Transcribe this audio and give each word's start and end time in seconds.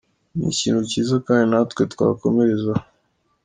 Ni 0.35 0.45
ikintu 0.53 0.81
kiza 0.91 1.15
kandi 1.27 1.45
natwe 1.51 1.81
twakomerezaho. 1.93 2.83